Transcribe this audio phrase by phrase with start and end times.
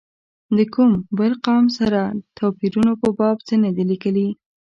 [0.57, 2.01] د کوم بل قوم سره
[2.37, 4.27] توپیرونو په باب څه نه دي لیکلي.